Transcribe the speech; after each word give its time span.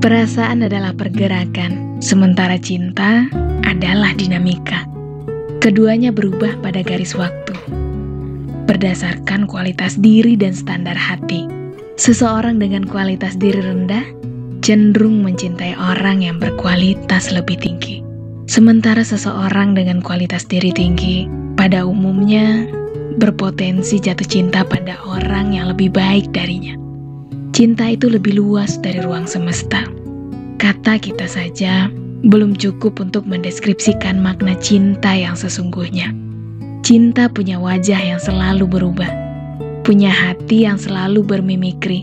Perasaan 0.00 0.64
adalah 0.64 0.96
pergerakan, 0.96 2.00
sementara 2.00 2.56
cinta 2.56 3.28
adalah 3.68 4.16
dinamika. 4.16 4.88
Keduanya 5.60 6.08
berubah 6.08 6.56
pada 6.64 6.80
garis 6.80 7.12
waktu, 7.12 7.52
berdasarkan 8.64 9.44
kualitas 9.44 10.00
diri 10.00 10.40
dan 10.40 10.56
standar 10.56 10.96
hati. 10.96 11.44
Seseorang 12.00 12.56
dengan 12.56 12.88
kualitas 12.88 13.36
diri 13.36 13.60
rendah 13.60 14.00
cenderung 14.64 15.20
mencintai 15.20 15.76
orang 15.76 16.24
yang 16.24 16.40
berkualitas 16.40 17.28
lebih 17.28 17.60
tinggi. 17.60 18.00
Sementara 18.48 19.04
seseorang 19.04 19.76
dengan 19.76 20.00
kualitas 20.00 20.48
diri 20.48 20.72
tinggi 20.72 21.28
pada 21.60 21.84
umumnya 21.84 22.64
berpotensi 23.20 24.00
jatuh 24.00 24.24
cinta 24.24 24.64
pada 24.64 24.96
orang 25.04 25.52
yang 25.52 25.68
lebih 25.68 25.92
baik 25.92 26.32
darinya. 26.32 26.72
Cinta 27.60 27.92
itu 27.92 28.08
lebih 28.08 28.40
luas 28.40 28.80
dari 28.80 29.04
ruang 29.04 29.28
semesta. 29.28 29.84
Kata 30.56 30.96
kita 30.96 31.28
saja 31.28 31.92
belum 32.24 32.56
cukup 32.56 33.04
untuk 33.04 33.28
mendeskripsikan 33.28 34.16
makna 34.16 34.56
cinta 34.64 35.12
yang 35.12 35.36
sesungguhnya. 35.36 36.08
Cinta 36.80 37.28
punya 37.28 37.60
wajah 37.60 38.00
yang 38.00 38.16
selalu 38.16 38.64
berubah, 38.64 39.12
punya 39.84 40.08
hati 40.08 40.64
yang 40.64 40.80
selalu 40.80 41.20
bermimikri, 41.20 42.00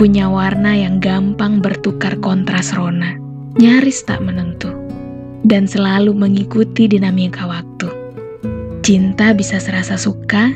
punya 0.00 0.32
warna 0.32 0.72
yang 0.72 1.04
gampang 1.04 1.60
bertukar 1.60 2.16
kontras 2.24 2.72
rona, 2.72 3.20
nyaris 3.60 4.00
tak 4.08 4.24
menentu, 4.24 4.72
dan 5.44 5.68
selalu 5.68 6.16
mengikuti 6.16 6.88
dinamika 6.88 7.44
waktu. 7.44 7.92
Cinta 8.80 9.36
bisa 9.36 9.60
serasa 9.60 10.00
suka, 10.00 10.48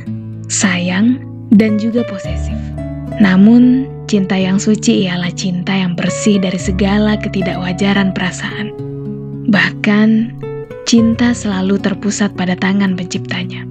sayang, 0.49 1.21
dan 1.53 1.77
juga 1.77 2.01
posesif. 2.09 2.76
Namun, 3.17 3.89
cinta 4.05 4.37
yang 4.37 4.61
suci 4.61 5.09
ialah 5.09 5.33
cinta 5.33 5.73
yang 5.73 5.97
bersih 5.97 6.37
dari 6.37 6.61
segala 6.61 7.17
ketidakwajaran 7.17 8.13
perasaan. 8.13 8.77
Bahkan, 9.49 10.09
cinta 10.85 11.33
selalu 11.33 11.81
terpusat 11.81 12.37
pada 12.37 12.53
tangan 12.55 12.93
penciptanya. 12.95 13.65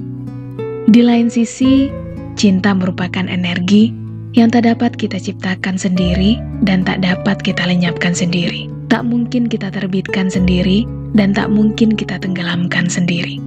Di 0.90 1.02
lain 1.06 1.30
sisi, 1.30 1.90
cinta 2.34 2.74
merupakan 2.74 3.26
energi 3.30 3.94
yang 4.36 4.52
tak 4.52 4.68
dapat 4.68 4.98
kita 5.00 5.16
ciptakan 5.16 5.80
sendiri 5.80 6.42
dan 6.68 6.84
tak 6.84 7.06
dapat 7.06 7.40
kita 7.40 7.64
lenyapkan 7.64 8.12
sendiri. 8.12 8.68
Tak 8.92 9.08
mungkin 9.08 9.50
kita 9.50 9.72
terbitkan 9.72 10.30
sendiri 10.30 10.84
dan 11.16 11.32
tak 11.32 11.50
mungkin 11.50 11.96
kita 11.96 12.20
tenggelamkan 12.20 12.92
sendiri. 12.92 13.40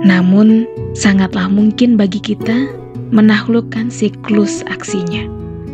Namun, 0.00 0.64
sangatlah 0.96 1.46
mungkin 1.52 2.00
bagi 2.00 2.18
kita 2.24 2.72
menaklukkan 3.10 3.90
siklus 3.90 4.62
aksinya. 4.70 5.26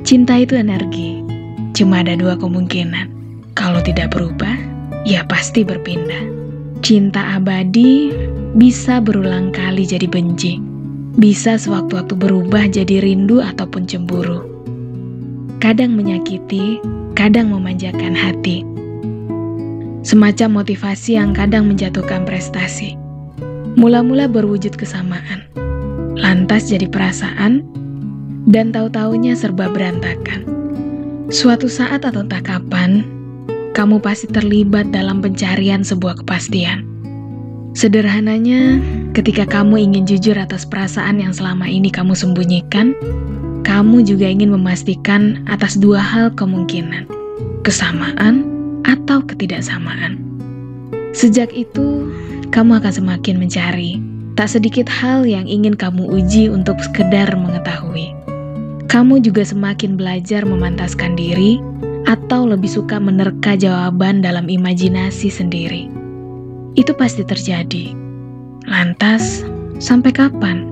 Cinta 0.08 0.40
itu 0.40 0.56
energi. 0.56 1.20
Cuma 1.76 2.00
ada 2.00 2.16
dua 2.16 2.36
kemungkinan. 2.40 3.12
Kalau 3.52 3.80
tidak 3.84 4.16
berubah, 4.16 4.56
ya 5.04 5.24
pasti 5.28 5.64
berpindah. 5.64 6.32
Cinta 6.80 7.36
abadi 7.36 8.12
bisa 8.56 9.00
berulang 9.00 9.52
kali 9.52 9.84
jadi 9.84 10.08
benci. 10.08 10.60
Bisa 11.16 11.56
sewaktu-waktu 11.56 12.12
berubah 12.12 12.68
jadi 12.68 13.00
rindu 13.00 13.40
ataupun 13.40 13.88
cemburu. 13.88 14.44
Kadang 15.60 15.96
menyakiti, 15.96 16.80
kadang 17.16 17.48
memanjakan 17.48 18.12
hati. 18.12 18.60
Semacam 20.04 20.62
motivasi 20.62 21.16
yang 21.16 21.32
kadang 21.32 21.66
menjatuhkan 21.66 22.28
prestasi. 22.28 22.94
Mula-mula 23.74 24.28
berwujud 24.28 24.76
kesamaan. 24.76 25.45
Lantas 26.16 26.72
jadi 26.72 26.88
perasaan 26.88 27.60
dan 28.48 28.72
tahu-taunya 28.72 29.36
serba 29.36 29.68
berantakan. 29.68 30.48
Suatu 31.28 31.68
saat 31.68 32.06
atau 32.06 32.24
tak 32.24 32.48
kapan, 32.48 33.04
kamu 33.76 34.00
pasti 34.00 34.30
terlibat 34.30 34.88
dalam 34.94 35.20
pencarian 35.20 35.84
sebuah 35.84 36.24
kepastian. 36.24 36.86
Sederhananya, 37.76 38.80
ketika 39.12 39.44
kamu 39.44 39.76
ingin 39.90 40.08
jujur 40.08 40.32
atas 40.38 40.64
perasaan 40.64 41.20
yang 41.20 41.36
selama 41.36 41.68
ini 41.68 41.92
kamu 41.92 42.16
sembunyikan, 42.16 42.96
kamu 43.68 44.00
juga 44.06 44.24
ingin 44.30 44.54
memastikan 44.54 45.44
atas 45.50 45.76
dua 45.76 46.00
hal 46.00 46.32
kemungkinan, 46.32 47.04
kesamaan 47.66 48.48
atau 48.88 49.20
ketidaksamaan. 49.26 50.22
Sejak 51.12 51.52
itu, 51.52 52.08
kamu 52.54 52.80
akan 52.80 52.92
semakin 52.94 53.36
mencari. 53.36 54.05
Tak 54.36 54.52
sedikit 54.52 54.86
hal 54.86 55.24
yang 55.24 55.48
ingin 55.48 55.72
kamu 55.72 56.04
uji 56.12 56.52
untuk 56.52 56.76
sekedar 56.84 57.32
mengetahui 57.32 58.16
kamu 58.86 59.20
juga 59.20 59.44
semakin 59.44 59.98
belajar 59.98 60.46
memantaskan 60.46 61.18
diri 61.18 61.58
atau 62.06 62.46
lebih 62.46 62.70
suka 62.70 62.96
menerka 62.96 63.58
jawaban 63.58 64.22
dalam 64.22 64.46
imajinasi 64.46 65.28
sendiri. 65.28 65.90
Itu 66.78 66.94
pasti 66.94 67.26
terjadi. 67.26 67.92
Lantas, 68.64 69.42
sampai 69.82 70.14
kapan? 70.14 70.64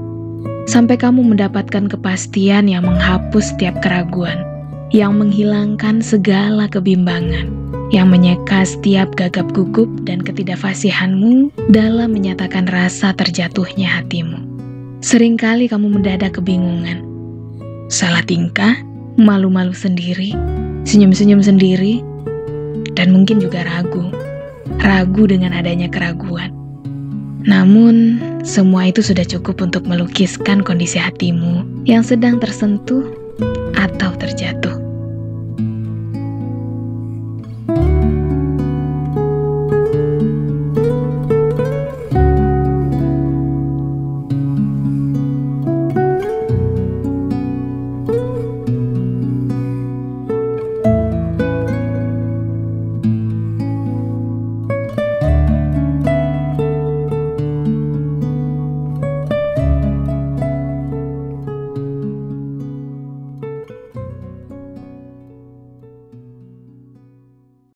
Sampai 0.65 0.97
kamu 0.97 1.37
mendapatkan 1.37 1.91
kepastian 1.91 2.65
yang 2.65 2.89
menghapus 2.89 3.53
setiap 3.53 3.77
keraguan, 3.85 4.41
yang 4.89 5.21
menghilangkan 5.21 6.01
segala 6.01 6.65
kebimbangan, 6.71 7.51
yang 7.95 8.11
menyeka 8.11 8.67
setiap 8.67 9.15
gagap 9.15 9.47
gugup 9.55 9.87
dan 10.03 10.19
ketidakfasihanmu 10.19 11.55
dalam 11.71 12.11
menyatakan 12.11 12.67
rasa 12.67 13.15
terjatuhnya 13.15 13.87
hatimu. 13.87 14.43
Seringkali 14.99 15.71
kamu 15.71 15.95
mendadak 15.95 16.35
kebingungan, 16.35 17.07
salah 17.87 18.27
tingkah, 18.27 18.75
malu-malu 19.15 19.71
sendiri, 19.71 20.35
senyum-senyum 20.83 21.39
sendiri, 21.39 22.03
dan 22.99 23.15
mungkin 23.15 23.39
juga 23.39 23.63
ragu. 23.63 24.11
Ragu 24.83 25.31
dengan 25.31 25.55
adanya 25.55 25.87
keraguan. 25.87 26.51
Namun, 27.45 28.19
semua 28.43 28.89
itu 28.89 29.05
sudah 29.05 29.23
cukup 29.29 29.61
untuk 29.61 29.85
melukiskan 29.85 30.65
kondisi 30.65 30.97
hatimu 30.97 31.85
yang 31.85 32.01
sedang 32.01 32.41
tersentuh 32.41 33.05
atau 33.77 34.17
terjatuh. 34.17 34.64